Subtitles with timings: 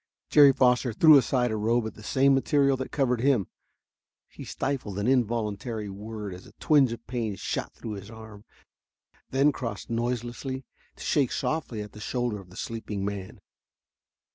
[0.31, 3.45] Jerry Foster threw aside a robe of the same material that covered him.
[4.29, 8.43] He stifled an involuntary word as a twinge of pain shot through his arm,
[9.29, 13.41] then crossed noiselessly to shake softly at the shoulder of the sleeping man.